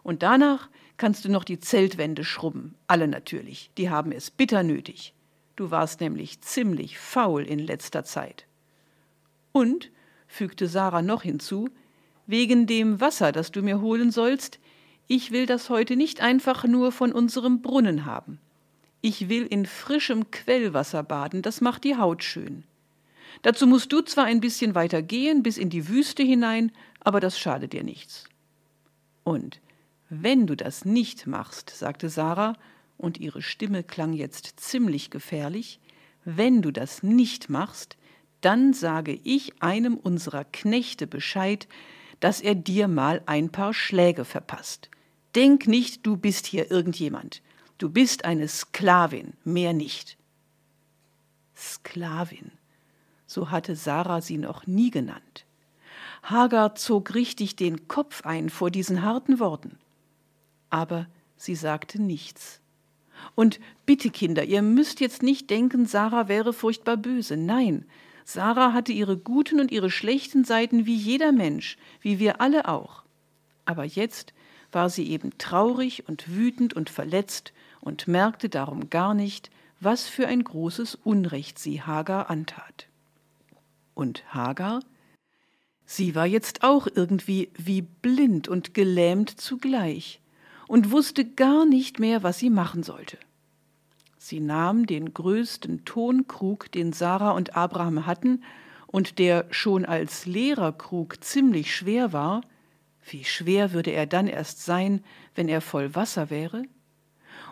[0.03, 5.13] Und danach kannst du noch die Zeltwände schrubben, alle natürlich, die haben es bitter nötig.
[5.55, 8.45] Du warst nämlich ziemlich faul in letzter Zeit.
[9.51, 9.91] Und,
[10.27, 11.69] fügte Sarah noch hinzu,
[12.25, 14.59] wegen dem Wasser, das du mir holen sollst,
[15.07, 18.39] ich will das heute nicht einfach nur von unserem Brunnen haben.
[19.01, 22.63] Ich will in frischem Quellwasser baden, das macht die Haut schön.
[23.41, 27.39] Dazu musst du zwar ein bisschen weiter gehen, bis in die Wüste hinein, aber das
[27.39, 28.27] schadet dir nichts.
[29.23, 29.61] Und
[30.09, 32.53] wenn du das nicht machst, sagte Sarah,
[32.97, 35.79] und ihre Stimme klang jetzt ziemlich gefährlich,
[36.25, 37.95] wenn du das nicht machst,
[38.41, 41.67] dann sage ich einem unserer Knechte Bescheid,
[42.19, 44.89] dass er dir mal ein paar Schläge verpasst.
[45.37, 47.43] Denk nicht, du bist hier irgendjemand.
[47.77, 50.17] Du bist eine Sklavin, mehr nicht.
[51.55, 52.49] Sklavin,
[53.27, 55.45] so hatte Sarah sie noch nie genannt.
[56.23, 59.77] Hagar zog richtig den Kopf ein vor diesen harten Worten.
[60.71, 62.59] Aber sie sagte nichts.
[63.35, 67.37] Und bitte, Kinder, ihr müsst jetzt nicht denken, Sarah wäre furchtbar böse.
[67.37, 67.85] Nein,
[68.25, 73.03] Sarah hatte ihre guten und ihre schlechten Seiten wie jeder Mensch, wie wir alle auch.
[73.65, 74.33] Aber jetzt
[74.71, 79.49] war sie eben traurig und wütend und verletzt und merkte darum gar nicht,
[79.79, 82.87] was für ein großes Unrecht sie Hagar antat.
[83.93, 84.81] Und Hagar?
[85.85, 90.19] Sie war jetzt auch irgendwie wie blind und gelähmt zugleich
[90.67, 93.17] und wusste gar nicht mehr, was sie machen sollte.
[94.17, 98.43] Sie nahm den größten Tonkrug, den Sarah und Abraham hatten,
[98.87, 102.41] und der schon als leerer Krug ziemlich schwer war,
[103.11, 105.03] wie schwer würde er dann erst sein,
[105.35, 106.63] wenn er voll Wasser wäre?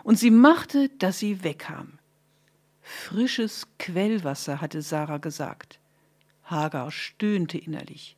[0.02, 1.98] Und sie machte, dass sie wegkam.
[2.82, 5.80] Frisches Quellwasser, hatte Sarah gesagt.
[6.44, 8.16] Hagar stöhnte innerlich.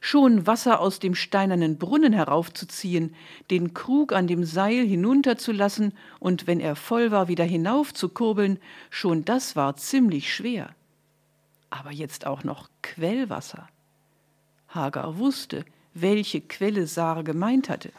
[0.00, 3.14] Schon Wasser aus dem steinernen Brunnen heraufzuziehen,
[3.50, 8.58] den Krug an dem Seil hinunterzulassen und wenn er voll war, wieder hinaufzukurbeln,
[8.90, 10.74] schon das war ziemlich schwer.
[11.70, 13.68] Aber jetzt auch noch Quellwasser.
[14.68, 17.92] Hagar wusste, welche Quelle Sarah gemeint hatte.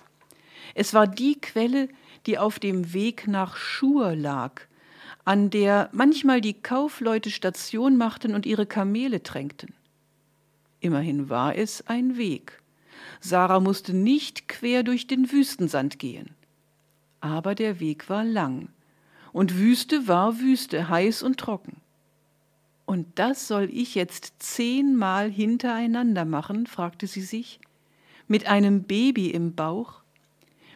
[0.74, 1.90] Es war die Quelle,
[2.26, 4.62] die auf dem Weg nach Schur lag,
[5.24, 9.74] an der manchmal die Kaufleute Station machten und ihre Kamele tränkten.
[10.82, 12.62] Immerhin war es ein Weg.
[13.20, 16.36] Sarah musste nicht quer durch den Wüstensand gehen.
[17.22, 18.70] Aber der Weg war lang,
[19.32, 21.82] und Wüste war Wüste, heiß und trocken.
[22.86, 26.68] Und das soll ich jetzt zehnmal hintereinander machen?
[26.68, 27.60] fragte sie sich.
[28.28, 30.02] Mit einem Baby im Bauch?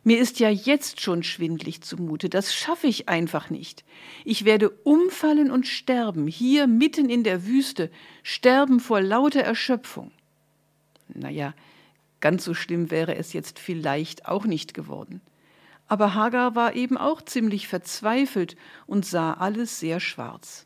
[0.03, 3.83] Mir ist ja jetzt schon schwindlig zumute, das schaffe ich einfach nicht.
[4.23, 7.91] Ich werde umfallen und sterben, hier mitten in der Wüste,
[8.23, 10.11] sterben vor lauter Erschöpfung.
[11.09, 11.53] Naja,
[12.21, 15.21] ganz so schlimm wäre es jetzt vielleicht auch nicht geworden.
[15.87, 20.65] Aber Hagar war eben auch ziemlich verzweifelt und sah alles sehr schwarz.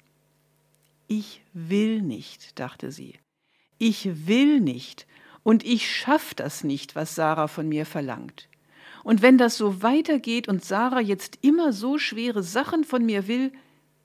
[1.08, 3.16] Ich will nicht, dachte sie.
[3.78, 5.08] Ich will nicht
[5.44, 8.50] und ich schaff das nicht, was Sarah von mir verlangt.
[9.04, 13.52] Und wenn das so weitergeht und Sarah jetzt immer so schwere Sachen von mir will,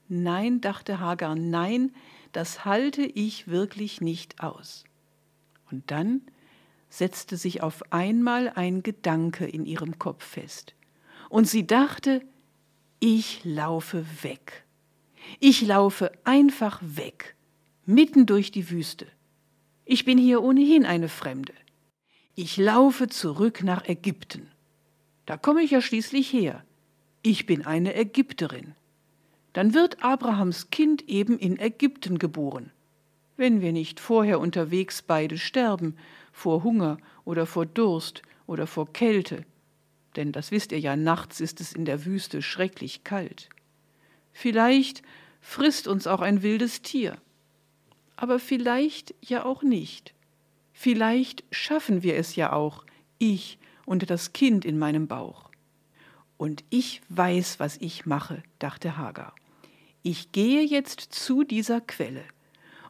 [0.09, 1.95] nein, dachte Hagar, nein,
[2.33, 4.85] das halte ich wirklich nicht aus.
[5.71, 6.23] Und dann
[6.89, 10.75] setzte sich auf einmal ein Gedanke in ihrem Kopf fest.
[11.29, 12.23] Und sie dachte,
[12.99, 14.65] ich laufe weg.
[15.41, 17.37] Ich laufe einfach weg,
[17.85, 19.07] mitten durch die Wüste.
[19.91, 21.55] Ich bin hier ohnehin eine Fremde.
[22.35, 24.51] Ich laufe zurück nach Ägypten.
[25.25, 26.63] Da komme ich ja schließlich her.
[27.23, 28.75] Ich bin eine Ägypterin.
[29.55, 32.71] Dann wird Abrahams Kind eben in Ägypten geboren.
[33.39, 35.97] Wenn wir nicht vorher unterwegs beide sterben,
[36.33, 39.47] vor Hunger oder vor Durst oder vor Kälte,
[40.17, 43.49] denn das wisst ihr ja, nachts ist es in der Wüste schrecklich kalt.
[44.33, 45.01] Vielleicht
[45.41, 47.17] frisst uns auch ein wildes Tier,
[48.19, 50.13] aber vielleicht ja auch nicht.
[50.73, 52.85] Vielleicht schaffen wir es ja auch,
[53.19, 55.51] ich und das Kind in meinem Bauch.
[56.37, 59.37] Und ich weiß, was ich mache, dachte Hagar.
[60.03, 62.25] Ich gehe jetzt zu dieser Quelle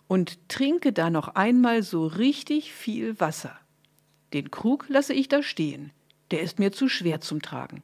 [0.07, 3.59] und trinke da noch einmal so richtig viel Wasser.
[4.33, 5.91] Den Krug lasse ich da stehen,
[6.31, 7.83] der ist mir zu schwer zum Tragen.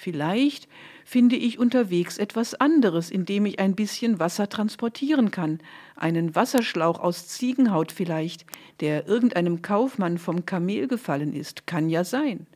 [0.00, 0.66] Vielleicht
[1.04, 5.58] finde ich unterwegs etwas anderes, in dem ich ein bisschen Wasser transportieren kann,
[5.94, 8.46] einen Wasserschlauch aus Ziegenhaut vielleicht,
[8.80, 12.46] der irgendeinem Kaufmann vom Kamel gefallen ist, kann ja sein.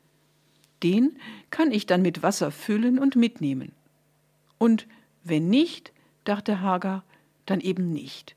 [0.83, 1.19] Den
[1.51, 3.73] kann ich dann mit Wasser füllen und mitnehmen.
[4.57, 4.87] Und
[5.23, 5.93] wenn nicht,
[6.25, 7.05] dachte Hagar,
[7.45, 8.37] dann eben nicht.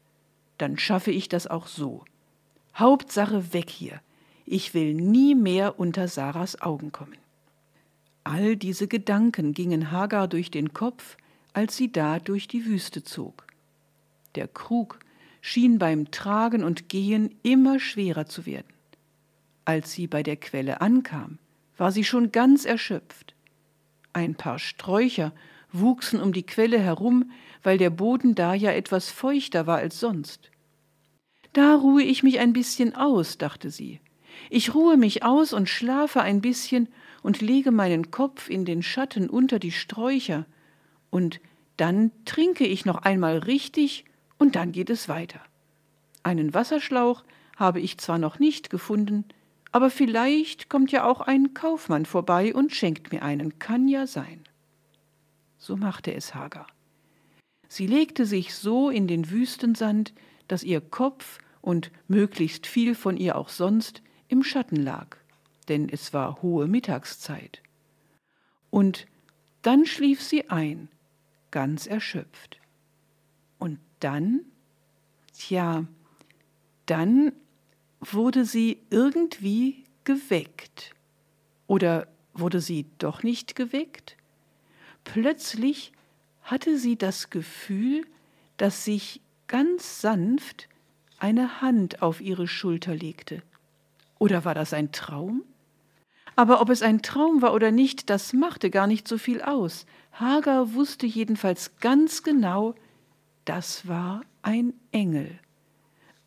[0.58, 2.04] Dann schaffe ich das auch so.
[2.76, 4.02] Hauptsache weg hier.
[4.46, 7.27] Ich will nie mehr unter Sarahs Augen kommen.
[8.30, 11.16] All diese Gedanken gingen Hagar durch den Kopf,
[11.54, 13.48] als sie da durch die Wüste zog.
[14.36, 15.00] Der Krug
[15.40, 18.74] schien beim Tragen und Gehen immer schwerer zu werden.
[19.64, 21.40] Als sie bei der Quelle ankam,
[21.78, 23.34] war sie schon ganz erschöpft.
[24.12, 25.32] Ein paar Sträucher
[25.72, 27.32] wuchsen um die Quelle herum,
[27.64, 30.52] weil der Boden da ja etwas feuchter war als sonst.
[31.54, 34.02] Da ruhe ich mich ein bisschen aus, dachte sie.
[34.50, 36.90] Ich ruhe mich aus und schlafe ein bisschen
[37.24, 40.46] und lege meinen Kopf in den Schatten unter die Sträucher,
[41.10, 41.40] und
[41.78, 44.06] dann trinke ich noch einmal richtig,
[44.38, 45.40] und dann geht es weiter.
[46.24, 47.24] Einen Wasserschlauch
[47.56, 49.26] habe ich zwar noch nicht gefunden,
[49.72, 54.44] aber vielleicht kommt ja auch ein Kaufmann vorbei und schenkt mir einen, kann ja sein.
[55.58, 56.68] So machte es Hagar.
[57.68, 60.14] Sie legte sich so in den Wüstensand,
[60.48, 65.18] dass ihr Kopf und möglichst viel von ihr auch sonst im Schatten lag
[65.68, 67.62] denn es war hohe Mittagszeit.
[68.70, 69.08] Und
[69.64, 70.88] Dann schlief sie ein,
[71.52, 72.62] ganz erschöpft.
[73.60, 74.42] Und dann,
[75.34, 75.86] tja,
[76.86, 77.34] dann
[78.00, 80.96] wurde sie irgendwie geweckt.
[81.66, 84.16] Oder wurde sie doch nicht geweckt?
[85.04, 85.92] Plötzlich
[86.44, 88.06] hatte sie das Gefühl,
[88.56, 90.70] dass sich ganz sanft
[91.20, 93.42] eine Hand auf ihre Schulter legte.
[94.20, 95.44] Oder war das ein Traum?
[96.36, 99.86] Aber ob es ein Traum war oder nicht, das machte gar nicht so viel aus.
[100.12, 102.76] Hagar wusste jedenfalls ganz genau,
[103.46, 105.40] das war ein Engel.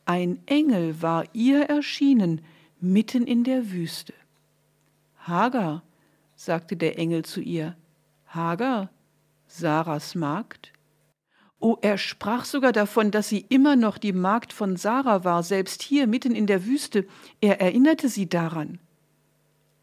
[0.05, 2.41] Ein Engel war ihr erschienen
[2.81, 4.15] mitten in der Wüste.
[5.19, 5.83] Hagar,
[6.35, 7.77] sagte der Engel zu ihr,
[8.27, 8.91] Hagar,
[9.47, 10.73] Sarahs Magd?
[11.63, 15.83] Oh, er sprach sogar davon, dass sie immer noch die Magd von Sarah war, selbst
[15.83, 17.07] hier mitten in der Wüste.
[17.43, 18.79] Er erinnerte sie daran.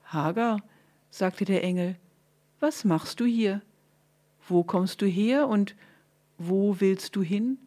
[0.06, 0.58] Hagar,
[1.12, 1.96] sagte der Engel,
[2.60, 3.62] was machst du hier?
[4.48, 5.76] Wo kommst du her und
[6.40, 7.60] wo willst du hin?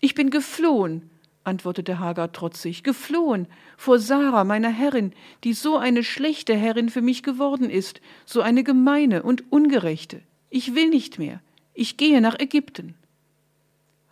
[0.00, 1.08] Ich bin geflohen,
[1.42, 3.46] antwortete Hagar trotzig, geflohen
[3.78, 8.62] vor Sarah, meiner Herrin, die so eine schlechte Herrin für mich geworden ist, so eine
[8.62, 10.20] gemeine und ungerechte.
[10.50, 11.40] Ich will nicht mehr.
[11.72, 12.94] Ich gehe nach Ägypten.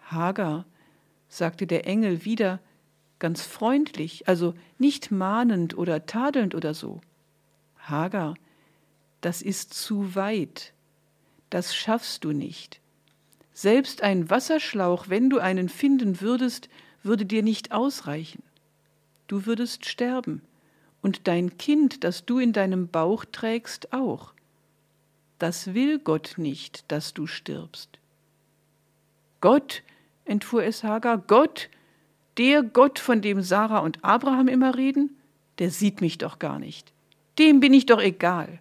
[0.04, 0.66] Hagar,
[1.28, 2.60] sagte der Engel wieder,
[3.18, 7.00] ganz freundlich, also nicht mahnend oder tadelnd oder so.
[7.78, 8.34] Hagar,
[9.20, 10.72] das ist zu weit.
[11.50, 12.80] Das schaffst du nicht.
[13.52, 16.68] Selbst ein Wasserschlauch, wenn du einen finden würdest,
[17.02, 18.42] würde dir nicht ausreichen.
[19.26, 20.42] Du würdest sterben,
[21.04, 24.32] und dein Kind, das du in deinem Bauch trägst, auch.
[25.38, 27.98] Das will Gott nicht, dass du stirbst.
[29.42, 29.82] Gott,
[30.24, 31.68] entfuhr es Hagar, Gott,
[32.38, 35.16] der Gott, von dem Sarah und Abraham immer reden,
[35.58, 36.92] der sieht mich doch gar nicht.
[37.38, 38.60] Dem bin ich doch egal.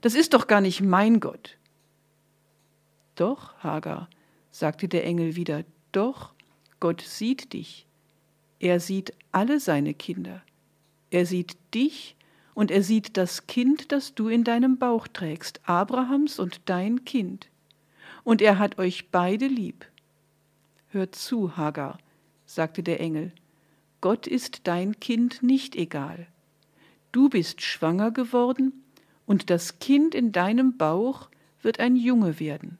[0.00, 1.56] Das ist doch gar nicht mein Gott.
[3.14, 4.08] Doch, Hagar,
[4.50, 6.34] sagte der Engel wieder, doch,
[6.80, 7.86] Gott sieht dich.
[8.58, 10.42] Er sieht alle seine Kinder.
[11.10, 12.16] Er sieht dich
[12.54, 17.48] und er sieht das Kind, das du in deinem Bauch trägst, Abrahams und dein Kind.
[18.24, 19.86] Und er hat euch beide lieb.
[20.96, 21.98] Hör zu, Hagar,
[22.46, 23.32] sagte der Engel,
[24.00, 26.26] Gott ist dein Kind nicht egal.
[27.12, 28.72] Du bist schwanger geworden,
[29.26, 31.28] und das Kind in deinem Bauch
[31.60, 32.78] wird ein Junge werden.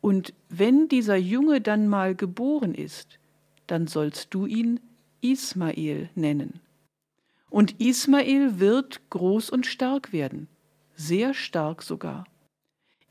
[0.00, 3.18] Und wenn dieser Junge dann mal geboren ist,
[3.66, 4.80] dann sollst du ihn
[5.20, 6.60] Ismael nennen.
[7.50, 10.48] Und Ismael wird groß und stark werden,
[10.94, 12.24] sehr stark sogar.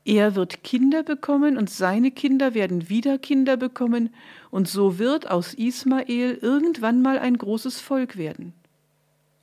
[0.08, 4.08] Er wird Kinder bekommen und seine Kinder werden wieder Kinder bekommen,
[4.50, 8.54] und so wird aus Ismael irgendwann mal ein großes Volk werden.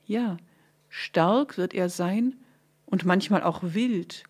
[0.06, 0.36] Ja,
[0.88, 2.34] stark wird er sein
[2.84, 4.24] und manchmal auch wild.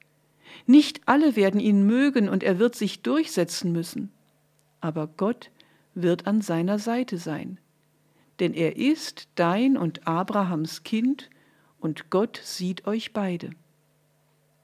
[0.66, 4.12] Nicht alle werden ihn mögen und er wird sich durchsetzen müssen,
[4.82, 5.50] aber Gott
[5.94, 7.58] wird an seiner Seite sein
[8.40, 11.30] denn er ist dein und Abrahams Kind
[11.78, 13.50] und Gott sieht euch beide.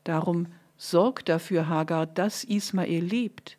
[0.04, 0.46] Darum
[0.82, 3.56] sorg dafür, Hagar, dass Ismael lebt.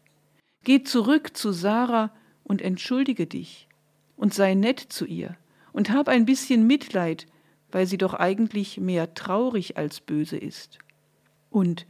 [0.65, 2.11] Geh zurück zu Sarah
[2.43, 3.69] und entschuldige dich
[4.17, 5.37] und sei nett zu ihr
[5.71, 7.25] und hab ein bisschen Mitleid,
[7.71, 10.79] weil sie doch eigentlich mehr traurig als böse ist.
[11.49, 11.85] Und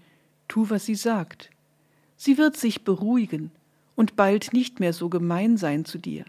[0.47, 1.49] tu, was sie sagt.
[2.15, 3.49] Sie wird sich beruhigen
[3.95, 6.25] und bald nicht mehr so gemein sein zu dir.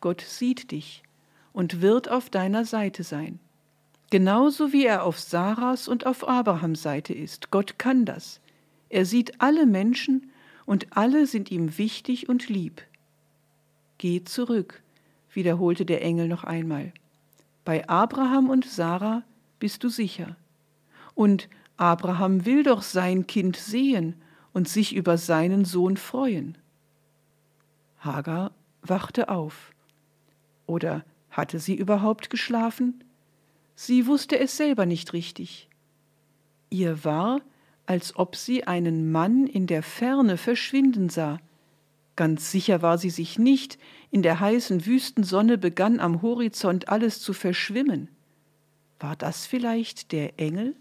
[0.00, 1.04] Gott sieht dich
[1.52, 3.38] und wird auf deiner Seite sein.
[4.10, 7.50] Genauso wie er auf Sarahs und auf Abrahams Seite ist.
[7.50, 8.40] Gott kann das.
[8.88, 10.30] Er sieht alle Menschen
[10.64, 12.82] und alle sind ihm wichtig und lieb.
[13.98, 14.82] Geh zurück,
[15.32, 16.92] wiederholte der Engel noch einmal.
[17.64, 19.24] Bei Abraham und Sarah
[19.58, 20.36] bist du sicher.
[21.14, 24.14] Und Abraham will doch sein Kind sehen
[24.52, 26.56] und sich über seinen Sohn freuen.
[27.98, 28.52] Hagar
[28.82, 29.72] wachte auf.
[30.66, 33.04] Oder hatte sie überhaupt geschlafen?
[33.80, 35.68] Sie wusste es selber nicht richtig.
[36.68, 37.40] Ihr war,
[37.86, 41.38] als ob sie einen Mann in der Ferne verschwinden sah.
[42.16, 43.78] Ganz sicher war sie sich nicht,
[44.10, 48.08] in der heißen Wüstensonne begann am Horizont alles zu verschwimmen.
[48.98, 50.74] War das vielleicht der Engel?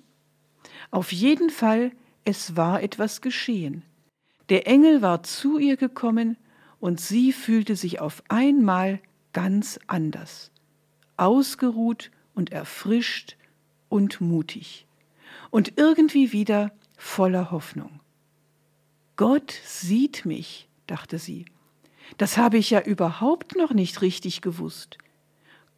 [0.89, 1.91] Auf jeden Fall,
[2.25, 3.83] es war etwas geschehen.
[4.49, 6.35] Der Engel war zu ihr gekommen,
[6.79, 8.99] und sie fühlte sich auf einmal
[9.33, 10.51] ganz anders,
[11.15, 13.35] ausgeruht und erfrischt
[13.89, 14.85] und mutig
[15.49, 17.99] und irgendwie wieder voller Hoffnung.
[19.15, 21.45] Gott sieht mich, dachte sie.
[22.17, 24.99] Das habe ich ja überhaupt noch nicht richtig gewusst.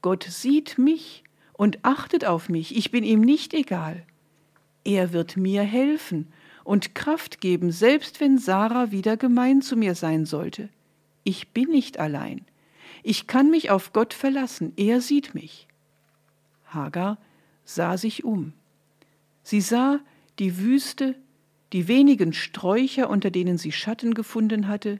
[0.01, 4.05] Gott sieht mich und achtet auf mich, ich bin ihm nicht egal.
[4.83, 6.27] Er wird mir helfen
[6.65, 10.67] und Kraft geben, selbst wenn Sarah wieder gemein zu mir sein sollte.
[11.23, 12.45] Ich bin nicht allein.
[13.01, 15.68] Ich kann mich auf Gott verlassen, er sieht mich.
[16.73, 17.17] Hagar
[17.63, 18.53] sah sich um.
[19.43, 19.99] Sie sah
[20.39, 21.15] die Wüste,
[21.73, 24.99] die wenigen Sträucher, unter denen sie Schatten gefunden hatte,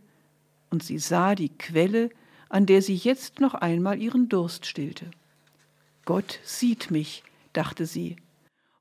[0.70, 2.10] und sie sah die Quelle,
[2.48, 5.10] an der sie jetzt noch einmal ihren Durst stillte.
[6.06, 8.18] Gott sieht mich, dachte sie,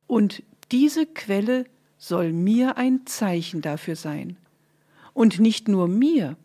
[0.06, 1.64] und diese Quelle
[1.98, 4.36] soll mir ein Zeichen dafür sein.
[5.12, 6.36] Und nicht nur mir,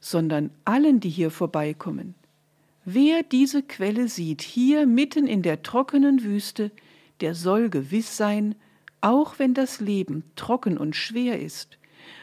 [0.00, 2.14] sondern allen, die hier vorbeikommen.
[2.84, 6.72] Wer diese Quelle sieht, hier mitten in der trockenen Wüste,
[7.20, 8.56] der soll gewiss sein,
[9.00, 11.78] auch wenn das Leben trocken und schwer ist,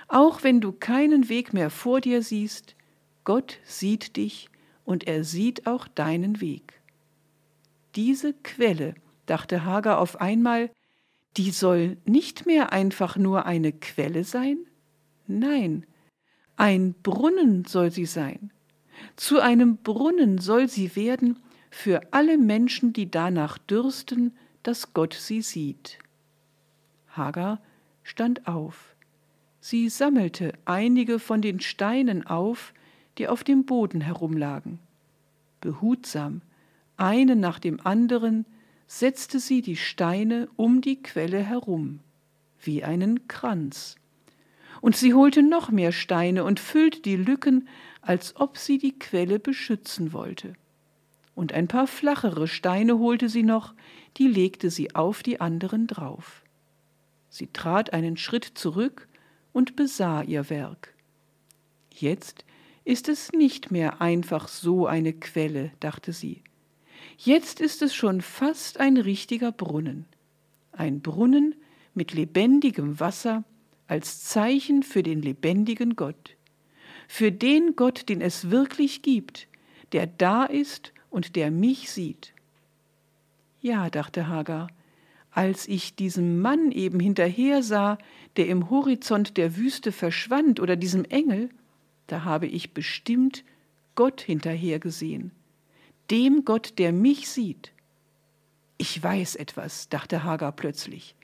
[0.09, 2.75] auch wenn du keinen Weg mehr vor dir siehst,
[3.23, 4.49] Gott sieht dich
[4.83, 6.81] und er sieht auch deinen Weg.
[7.95, 8.95] Diese Quelle,
[9.25, 10.71] dachte Hagar auf einmal,
[11.37, 14.57] die soll nicht mehr einfach nur eine Quelle sein?
[15.27, 15.85] Nein,
[16.55, 18.51] ein Brunnen soll sie sein.
[19.15, 21.39] Zu einem Brunnen soll sie werden
[21.69, 25.99] für alle Menschen, die danach dürsten, dass Gott sie sieht.
[27.09, 27.61] Hagar
[28.03, 28.95] stand auf.
[29.61, 32.73] Sie sammelte einige von den Steinen auf,
[33.17, 34.79] die auf dem Boden herumlagen.
[35.61, 36.41] Behutsam,
[36.97, 38.45] einen nach dem anderen,
[38.87, 41.99] setzte sie die Steine um die Quelle herum,
[42.61, 43.99] wie einen Kranz
[44.81, 47.67] und sie holte noch mehr Steine und füllte die Lücken,
[48.01, 50.53] als ob sie die Quelle beschützen wollte.
[51.35, 53.73] Und ein paar flachere Steine holte sie noch,
[54.17, 56.43] die legte sie auf die anderen drauf.
[57.29, 59.07] Sie trat einen Schritt zurück
[59.53, 60.93] und besah ihr Werk.
[61.93, 62.45] Jetzt
[62.83, 66.43] ist es nicht mehr einfach so eine Quelle, dachte sie.
[67.17, 70.05] Jetzt ist es schon fast ein richtiger Brunnen.
[70.71, 71.55] Ein Brunnen
[71.93, 73.43] mit lebendigem Wasser,
[73.87, 76.37] als Zeichen für den lebendigen Gott,
[77.11, 79.47] für den Gott, den es wirklich gibt,
[79.93, 82.33] der da ist und der mich sieht.
[83.61, 84.69] Ja, dachte Hagar,
[85.31, 87.97] als ich diesem Mann eben hinterher sah,
[88.37, 91.49] der im Horizont der Wüste verschwand, oder diesem Engel,
[92.05, 93.43] da habe ich bestimmt
[93.95, 95.31] Gott hinterher gesehen,
[96.11, 97.71] dem Gott, der mich sieht.
[98.77, 101.15] Ich weiß etwas, dachte Hagar plötzlich.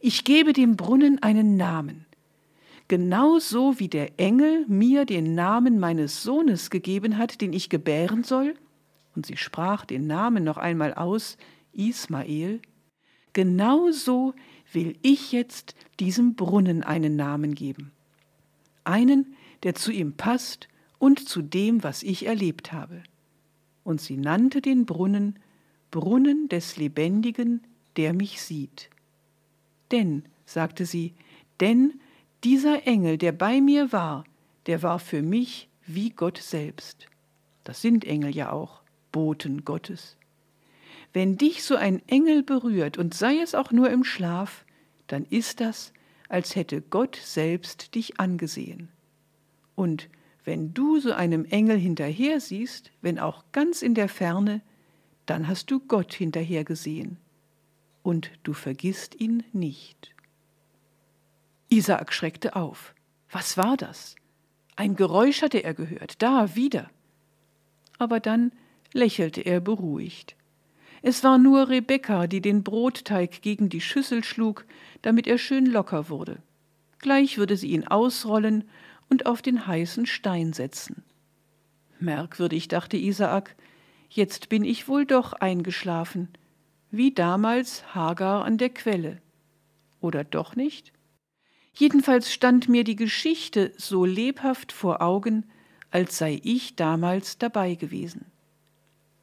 [0.00, 2.03] Ich gebe dem Brunnen einen Namen
[2.88, 8.54] genauso wie der Engel mir den Namen meines Sohnes gegeben hat, den ich gebären soll,
[9.14, 11.36] und sie sprach den Namen noch einmal aus,
[11.72, 12.60] Ismael,
[13.32, 14.34] genauso
[14.72, 17.92] will ich jetzt diesem Brunnen einen Namen geben.
[18.82, 20.68] Einen, der zu ihm passt
[20.98, 23.02] und zu dem, was ich erlebt habe.
[23.82, 25.38] Und sie nannte den Brunnen
[25.90, 27.62] Brunnen des Lebendigen,
[27.96, 28.90] der mich sieht.
[29.92, 31.14] Denn, sagte sie,
[31.60, 32.00] denn
[32.44, 34.24] dieser Engel, der bei mir war,
[34.66, 37.06] der war für mich wie Gott selbst.
[37.64, 38.82] Das sind Engel ja auch,
[39.12, 40.16] Boten Gottes.
[41.12, 44.64] Wenn dich so ein Engel berührt, und sei es auch nur im Schlaf,
[45.06, 45.92] dann ist das,
[46.28, 48.88] als hätte Gott selbst dich angesehen.
[49.74, 50.08] Und
[50.44, 54.60] wenn du so einem Engel hinterher siehst, wenn auch ganz in der Ferne,
[55.26, 57.16] dann hast du Gott hinterher gesehen.
[58.02, 60.13] Und du vergisst ihn nicht.
[61.74, 62.94] Isaak schreckte auf.
[63.32, 64.14] Was war das?
[64.76, 66.88] Ein Geräusch hatte er gehört, da wieder.
[67.98, 68.52] Aber dann
[68.92, 70.36] lächelte er beruhigt.
[71.02, 74.66] Es war nur Rebekka, die den Brotteig gegen die Schüssel schlug,
[75.02, 76.38] damit er schön locker wurde.
[77.00, 78.62] Gleich würde sie ihn ausrollen
[79.10, 81.02] und auf den heißen Stein setzen.
[81.98, 83.56] Merkwürdig, dachte Isaak,
[84.08, 86.28] jetzt bin ich wohl doch eingeschlafen,
[86.92, 89.20] wie damals Hagar an der Quelle.
[90.00, 90.93] Oder doch nicht?
[91.74, 95.44] Jedenfalls stand mir die Geschichte so lebhaft vor Augen,
[95.90, 98.26] als sei ich damals dabei gewesen.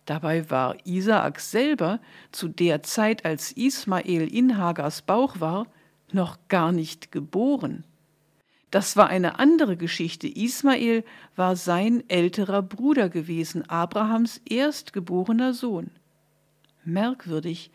[0.05, 5.67] Dabei war Isaak selber zu der Zeit, als Ismael in Hagars Bauch war,
[6.11, 7.85] noch gar nicht geboren.
[8.71, 10.27] Das war eine andere Geschichte.
[10.27, 11.03] Ismael
[11.35, 15.91] war sein älterer Bruder gewesen, Abrahams erstgeborener Sohn.
[16.83, 17.71] Merkwürdig,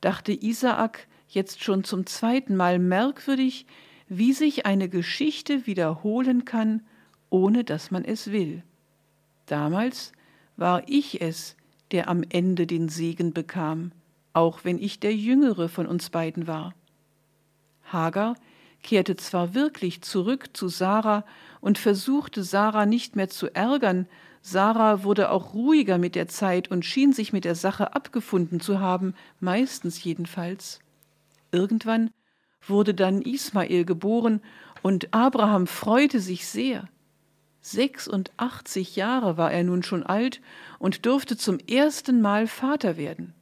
[0.00, 3.66] dachte Isaak jetzt schon zum zweiten Mal merkwürdig,
[4.10, 6.82] wie sich eine Geschichte wiederholen kann,
[7.30, 8.64] ohne dass man es will.
[9.46, 10.12] Damals
[10.56, 11.56] war ich es,
[11.92, 13.92] der am Ende den Segen bekam,
[14.32, 16.74] auch wenn ich der jüngere von uns beiden war.
[17.84, 18.34] Hagar
[18.82, 21.24] kehrte zwar wirklich zurück zu Sarah
[21.60, 24.08] und versuchte Sarah nicht mehr zu ärgern,
[24.42, 28.80] Sarah wurde auch ruhiger mit der Zeit und schien sich mit der Sache abgefunden zu
[28.80, 30.80] haben, meistens jedenfalls.
[31.52, 32.10] Irgendwann
[32.70, 34.40] wurde dann Ismael geboren,
[34.82, 36.88] und Abraham freute sich sehr.
[37.60, 40.40] 86 Jahre war er nun schon alt
[40.78, 43.34] und durfte zum ersten Mal Vater werden.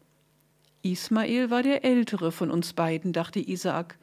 [0.82, 3.98] Ismael war der ältere von uns beiden, dachte Isaak,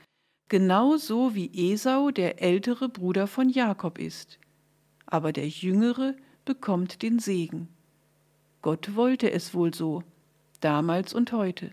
[0.47, 4.39] genauso wie Esau der ältere Bruder von Jakob ist.
[5.05, 6.15] Aber der jüngere
[6.45, 7.67] bekommt den Segen.
[8.61, 10.03] Gott wollte es wohl so,
[10.61, 11.71] damals und heute.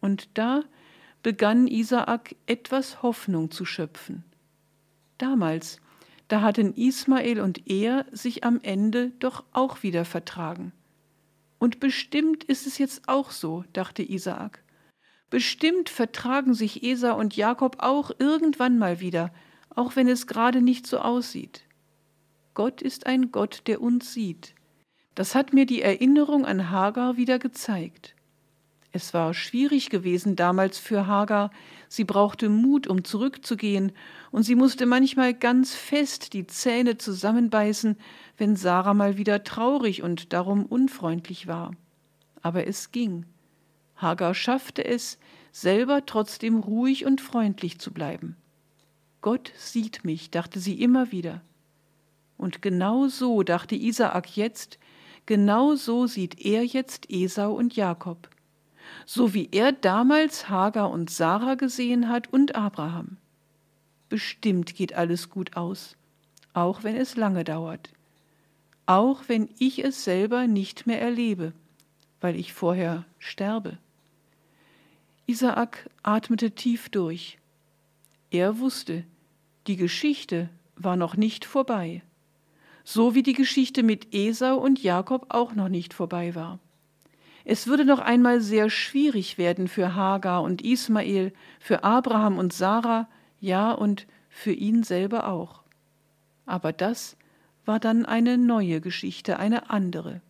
[0.00, 0.64] Und da
[1.22, 4.24] begann Isaak etwas Hoffnung zu schöpfen.
[5.18, 5.80] Damals,
[6.28, 10.72] da hatten Ismael und er sich am Ende doch auch wieder vertragen.
[11.58, 14.62] Und bestimmt ist es jetzt auch so, dachte Isaak.
[15.28, 19.32] Bestimmt vertragen sich Esau und Jakob auch irgendwann mal wieder,
[19.74, 21.64] auch wenn es gerade nicht so aussieht.
[22.54, 24.54] Gott ist ein Gott, der uns sieht.
[25.14, 28.14] Das hat mir die Erinnerung an Hagar wieder gezeigt.
[28.92, 31.52] Es war schwierig gewesen damals für Hagar,
[31.88, 33.92] sie brauchte Mut, um zurückzugehen,
[34.32, 37.96] und sie musste manchmal ganz fest die Zähne zusammenbeißen,
[38.36, 41.72] wenn Sarah mal wieder traurig und darum unfreundlich war.
[42.42, 43.26] Aber es ging.
[43.94, 45.18] Hagar schaffte es,
[45.52, 48.36] selber trotzdem ruhig und freundlich zu bleiben.
[49.20, 51.42] Gott sieht mich, dachte sie immer wieder.
[52.36, 54.78] Und genau so dachte Isaak jetzt,
[55.26, 58.30] genau so sieht er jetzt Esau und Jakob
[59.06, 63.16] so wie er damals Hagar und Sarah gesehen hat und Abraham.
[64.08, 65.96] Bestimmt geht alles gut aus,
[66.52, 67.90] auch wenn es lange dauert,
[68.86, 71.52] auch wenn ich es selber nicht mehr erlebe,
[72.20, 73.78] weil ich vorher sterbe.
[75.26, 77.38] Isaak atmete tief durch.
[78.30, 79.04] Er wusste,
[79.66, 82.02] die Geschichte war noch nicht vorbei,
[82.84, 86.58] so wie die Geschichte mit Esau und Jakob auch noch nicht vorbei war.
[87.44, 93.08] Es würde noch einmal sehr schwierig werden für Hagar und Ismael, für Abraham und Sarah,
[93.40, 95.62] ja und für ihn selber auch.
[96.46, 97.16] Aber das
[97.64, 100.20] war dann eine neue Geschichte, eine andere.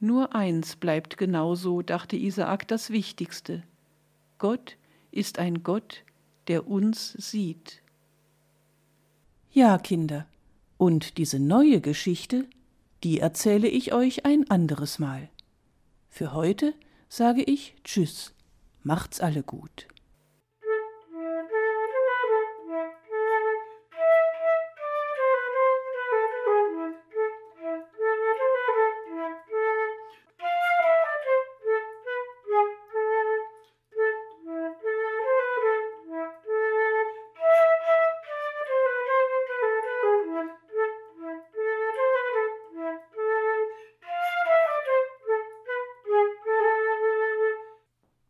[0.00, 3.62] Nur eins bleibt genauso, dachte Isaak, das Wichtigste.
[4.38, 4.76] Gott
[5.10, 6.04] ist ein Gott,
[6.46, 7.82] der uns sieht.
[9.50, 10.26] Ja, Kinder,
[10.76, 12.46] und diese neue Geschichte,
[13.02, 15.28] die erzähle ich euch ein anderes Mal.
[16.18, 16.74] Für heute
[17.08, 18.34] sage ich Tschüss,
[18.82, 19.86] macht's alle gut.